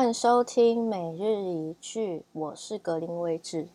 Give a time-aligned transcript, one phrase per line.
[0.00, 3.68] 欢迎收听每日一句，我是格林威治。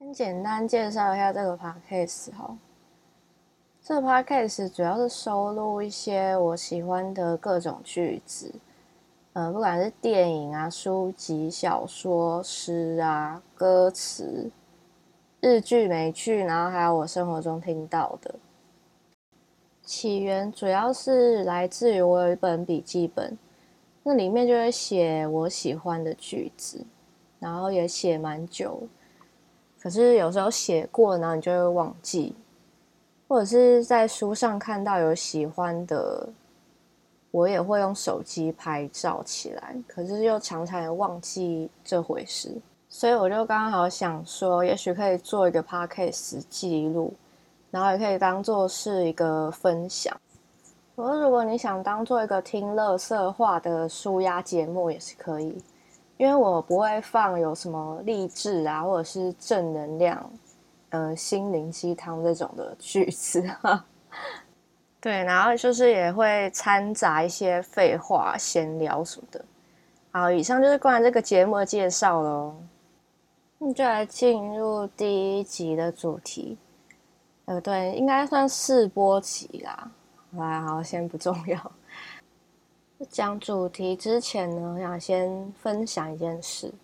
[0.00, 2.58] 先简单介绍一下这个 podcast 哈，
[3.80, 8.52] 这个 podcast 主要是收录一些我喜欢的各种句子。
[9.36, 14.50] 呃，不管是电影啊、书籍、小说、诗啊、歌词、
[15.42, 18.34] 日剧、美剧，然后还有我生活中听到的。
[19.82, 23.36] 起源主要是来自于我有一本笔记本，
[24.04, 26.82] 那里面就会写我喜欢的句子，
[27.38, 28.88] 然后也写蛮久。
[29.78, 32.34] 可是有时候写过，然后你就会忘记，
[33.28, 36.26] 或者是在书上看到有喜欢的。
[37.36, 42.50] 我也会用手机拍照起来，可是又常常也忘记这回事，
[42.88, 47.12] 所以我就刚好想说，也许可以做一个 podcast 记录，
[47.70, 50.18] 然后也可以当做是一个分享。
[50.94, 55.62] 我说，如果你想当做一个听乐色话的舒压节目，也是可以，
[56.16, 60.30] 因为我不会放有什么励志啊，或者是正能量，
[60.88, 63.84] 呃，心灵鸡汤这种的句子哈。
[65.06, 69.44] 对，然后就是也会掺杂一些废话、闲聊什么的。
[70.10, 72.56] 好，以上就是关于这个节目的介绍喽。
[73.58, 76.58] 那就来进入第一集的主题。
[77.44, 79.88] 呃，对，应该算试播集啦。
[80.32, 81.72] 来，好，先不重要。
[83.08, 86.74] 讲主题之前呢，我想先分享一件事。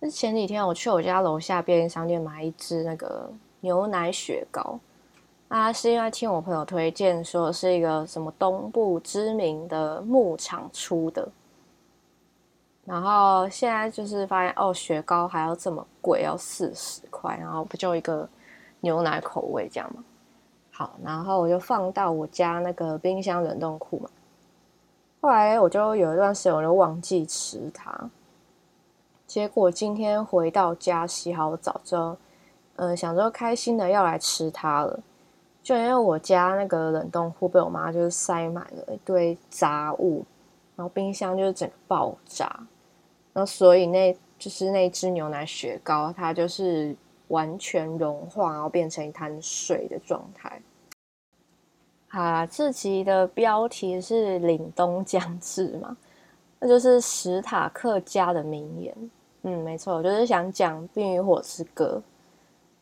[0.00, 4.78] 是前几天我去我家楼下便利商店买一支那个牛奶雪糕。
[5.54, 11.28] 啊，是因为听我朋友推荐，说是一个什么东部知名的牧场出的，
[12.84, 18.28] 然后现在就是发现哦，雪糕还要这么贵，要四十块，然后不就一个
[18.80, 20.02] 牛奶口味这样吗？
[20.72, 24.10] 好，然后我就放到我家那个冰箱冷冻库嘛。
[25.20, 28.10] 后来我就有一段时间我就忘记吃它，
[29.24, 32.16] 结果今天回到家洗好澡之后，
[32.74, 34.98] 嗯、想说开心的要来吃它了。
[35.64, 40.22] 就因为我家那个冷冻库被我妈就是塞满了一堆杂物，
[40.76, 42.44] 然后冰箱就是整个爆炸，
[43.32, 46.94] 然后所以那就是那只牛奶雪糕，它就是
[47.28, 50.60] 完全融化，然后变成一滩水的状态。
[52.08, 55.96] 啊，这集的标题是“凛冬将至”嘛，
[56.60, 59.10] 那就是史塔克家的名言。
[59.42, 62.02] 嗯，没错，我就是想讲《冰与火之歌》。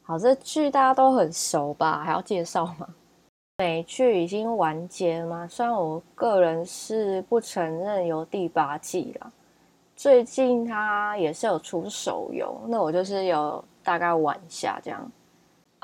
[0.04, 2.02] 好，这剧大家都很熟吧？
[2.04, 2.88] 还要介绍吗？
[3.58, 5.46] 美剧已经完结了吗？
[5.48, 9.32] 虽然我个人是不承认有第八季啦。
[9.94, 15.08] 最近它也是有出手游，那我就是有大概玩一下这样。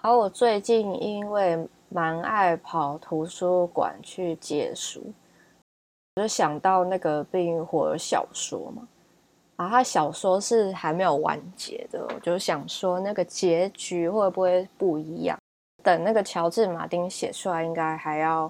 [0.02, 5.12] 而我最近因为蛮爱跑图书馆去借书，
[6.16, 8.88] 我就想到那个《冰与火》小说嘛。
[9.58, 15.36] 啊，他小说是还没有完结的，我就想说那个结局会不会不一样？
[15.82, 18.48] 等那个乔治·马丁写出来，应该还要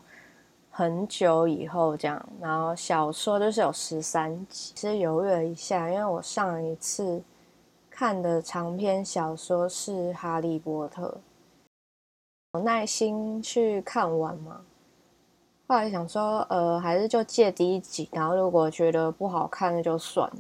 [0.71, 2.29] 很久以后这样。
[2.43, 7.23] 然后小说就是有十三集，其实犹豫了一下，因为我上一次
[7.91, 11.07] 看的长篇小说是《哈利波特》，
[12.59, 14.61] 有耐心去看完吗？
[15.69, 20.37] 后来想说，呃，还是就借第一集，然后如果觉得不好看，那就算了。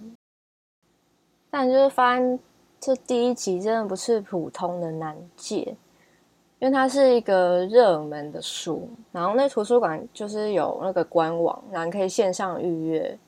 [1.51, 2.39] 但就是发现
[2.79, 5.75] 这第一集真的不是普通的难借，
[6.59, 13.19] 因为它是一个热门的书，然后那图书馆就是有那个官网，然后可以线上预约。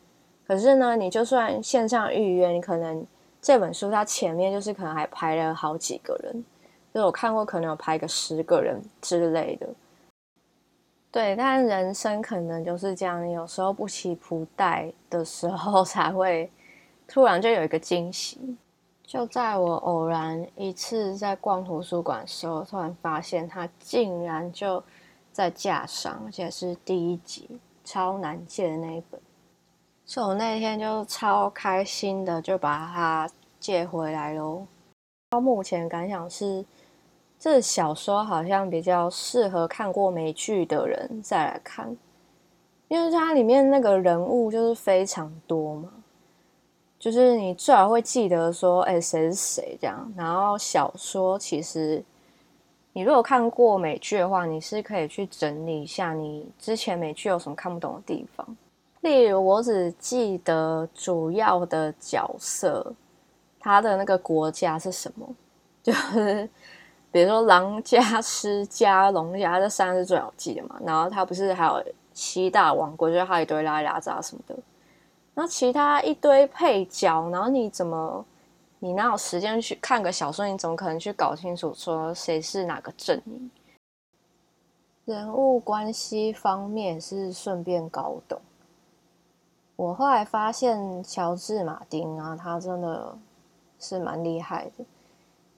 [0.47, 3.06] 可是呢，你就算线上预约，你可能
[3.41, 6.44] 这本书它前面就是可能还排了好几个人，
[6.92, 9.69] 就我看过可能有排个十个人之类的。
[11.10, 16.50] 对，但人生可能就是这样，有时候不起不待的时候才会。
[17.12, 18.38] 突然就有一个惊喜，
[19.03, 24.81] 就在我偶然一次在逛图书馆的时候，突然发现它竟然就
[25.32, 29.20] 在架上，而且是第一集超难借的那一本，
[30.06, 34.64] 所以我那天就超开心的就把它借回来喽。
[35.31, 36.64] 到目前感想是，
[37.40, 41.96] 这小说好像比较适合看过美剧的人再来看，
[42.87, 45.93] 因为它里面那个人物就是非常多嘛。
[47.00, 50.12] 就是你最好会记得说，哎，谁是谁这样。
[50.14, 52.05] 然后小说其实，
[52.93, 58.47] 你如果看过美剧的话，你是可以去整理一下你之前美剧有什么看不懂的地方。
[59.00, 62.93] 例如，我只记得主要的角色，
[63.58, 65.26] 他的那个国家是什么，
[65.82, 66.47] 就是
[67.11, 70.79] 比如说狼家、狮家、龙家这三个是最好记的嘛。
[70.85, 71.82] 然后他不是还有
[72.12, 74.55] 七大王国，就是还有一堆拉拉杂什么的。
[75.40, 78.22] 那其他一堆配角，然后你怎么，
[78.78, 80.46] 你哪有时间去看个小说？
[80.46, 83.50] 你怎么可能去搞清楚说谁是哪个阵营？
[85.06, 88.38] 人物关系方面是顺便搞懂。
[89.76, 93.16] 我后来发现乔治·马丁啊，他真的
[93.78, 94.84] 是蛮厉害的，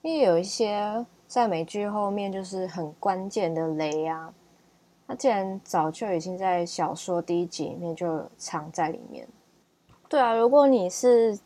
[0.02, 4.32] 因为有一些在美剧后面就是很关键的雷啊，
[5.08, 9.26] 他竟然早就已经在小说第一集里面就藏在里面。
[10.12, 11.38] 对啊，如果你是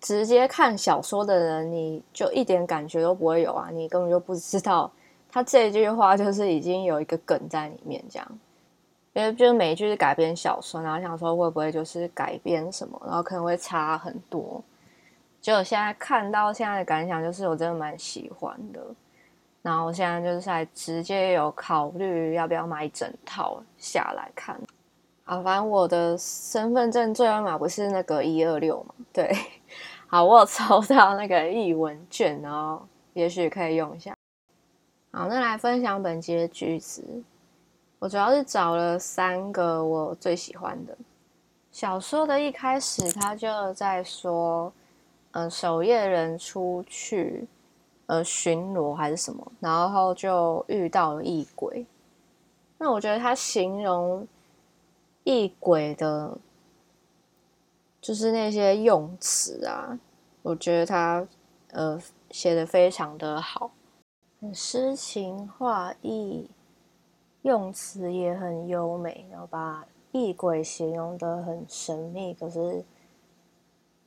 [0.00, 4.90] 直接看小说的人，你就一点感觉都不会有啊，你根本就不知道
[5.30, 8.28] 他这句话就是已经有一个梗在里面，这样。
[9.12, 14.60] 因为就是每一句是改编小说，然后想说会不会就是改编什么，然后可能会差很多。
[15.40, 18.84] 就我现在看到现在的感想就是，我真的蛮喜欢的。
[19.62, 24.60] 然后我现在就是在直接有考虑要不要买整套下来看。
[25.24, 28.94] 好，反正我的身份证最后码不是那个一二六嘛？
[29.12, 29.32] 对，
[30.08, 32.82] 好，我有抽到那个艺文卷哦
[33.12, 34.16] 也许可以用一下。
[35.12, 37.22] 好，那来分享本集的句子。
[38.00, 40.98] 我主要是找了三个我最喜欢的。
[41.70, 44.72] 小说的一开始，他就在说，
[45.30, 47.46] 呃，守夜人出去
[48.06, 51.86] 呃巡逻还是什么，然后就遇到了异鬼。
[52.76, 54.26] 那我觉得他形容。
[55.24, 56.38] 异鬼的，
[58.00, 59.98] 就是那些用词啊，
[60.42, 61.26] 我觉得他
[61.70, 63.70] 呃写的非常的好，
[64.40, 66.50] 很诗情画意，
[67.42, 72.84] 用词也很优美，然后把异鬼形容的很神秘，可是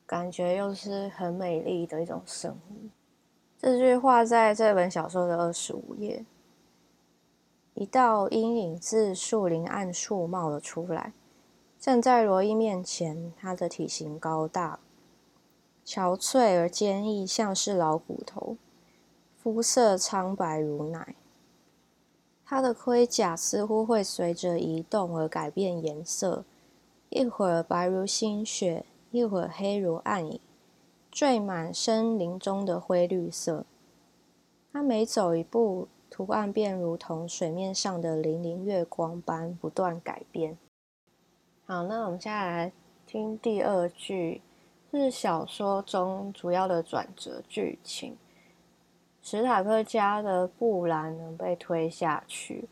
[0.05, 2.89] 感觉又是很美丽的一种生物。
[3.57, 6.25] 这句话在这本小说的二十五页。
[7.75, 11.11] 一道阴影自树林暗处冒了出来，
[11.77, 13.33] 站在罗伊面前。
[13.37, 14.79] 他的体型高大、
[15.85, 18.55] 憔悴而坚毅，像是老骨头；
[19.35, 21.15] 肤色苍白如奶。
[22.45, 26.45] 他的盔甲似乎会随着移动而改变颜色，
[27.09, 30.39] 一会儿白如新雪，一会儿黑如暗影，
[31.11, 33.65] 缀满森林中的灰绿色。
[34.71, 40.57] 他每走一步，图案便如同水面上的粼粼月光般不断改变。
[41.65, 42.71] 好，那我们接下来
[43.05, 44.41] 听第二句，
[44.91, 48.15] 是小说中主要的转折剧情。
[49.21, 52.69] 史塔克家的布兰呢被推下去，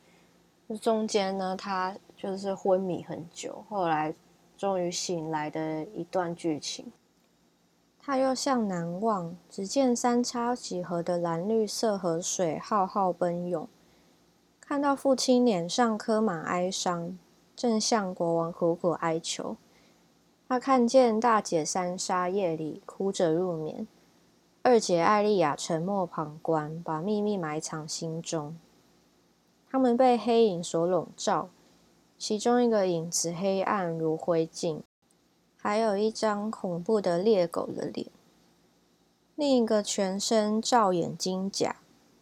[0.70, 4.16] 这中间呢他就是昏迷很久，后来
[4.56, 6.90] 终于醒来的一段剧情。
[8.06, 13.66] 他又向南望，只见三叉戟河的蓝绿色河水浩浩奔涌，
[14.60, 17.18] 看到父亲脸上刻满哀伤，
[17.56, 19.56] 正向国王苦苦哀求。
[20.50, 23.88] 他看见大姐三莎夜里哭着入眠，
[24.64, 28.58] 二姐艾莉亚沉默旁观，把秘密埋藏心中。
[29.72, 31.48] 他们被黑影所笼罩，
[32.18, 34.82] 其中一个影子黑暗如灰烬。
[35.64, 38.08] 还有一张恐怖的猎狗的脸，
[39.36, 41.78] 另一个全身罩眼金甲，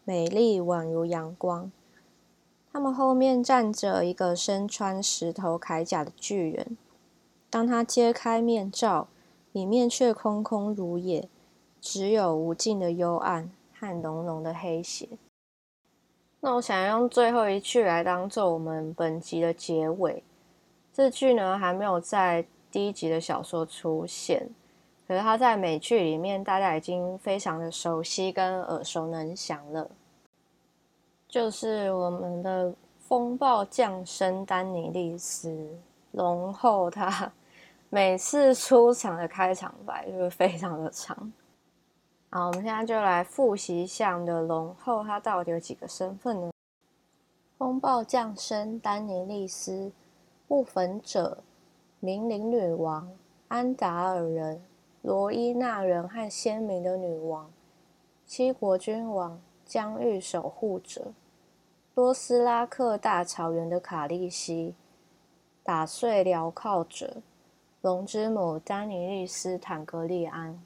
[0.05, 1.71] 美丽宛如阳光。
[2.71, 6.77] 他们后面站着一个身穿石头铠甲的巨人。
[7.49, 9.07] 当他揭开面罩，
[9.51, 11.27] 里面却空空如也，
[11.81, 15.09] 只有无尽的幽暗和浓浓的黑血。
[16.41, 20.23] 那我想用最后一句来当做我们本集的结尾。
[20.93, 22.45] 这句呢，还没有在。
[22.71, 24.49] 第一集的小说出现，
[25.07, 29.91] 可是他在美剧里面，大家已经非常的熟悉跟耳熟能详了。
[31.27, 35.77] 就是我们的风暴降生丹尼利斯
[36.11, 37.31] 龙后，他
[37.89, 41.33] 每次出场的开场白就是非常的长。
[42.29, 46.51] 好，我们现在就来复习一下我们的龙后，他到底有几个身份呢？
[47.57, 49.91] 风暴降生丹尼利斯，
[50.47, 51.43] 雾粉者。
[52.03, 53.11] 明灵女王、
[53.47, 54.59] 安达尔人、
[55.03, 57.51] 罗伊纳人和鲜明的女王、
[58.25, 61.13] 七国君王、疆域守护者、
[61.93, 64.73] 多斯拉克大草原的卡利西、
[65.61, 67.17] 打碎镣铐者、
[67.81, 70.59] 龙之母丹尼利斯坦格利安、